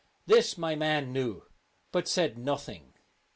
[0.25, 1.43] This my man knew,
[1.91, 2.93] but said nothing.